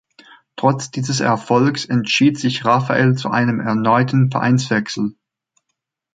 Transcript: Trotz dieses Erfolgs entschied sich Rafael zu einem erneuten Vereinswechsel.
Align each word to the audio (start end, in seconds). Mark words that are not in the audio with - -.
Trotz 0.55 0.89
dieses 0.89 1.19
Erfolgs 1.19 1.85
entschied 1.85 2.39
sich 2.39 2.65
Rafael 2.65 3.13
zu 3.13 3.29
einem 3.29 3.59
erneuten 3.59 4.31
Vereinswechsel. 4.31 5.13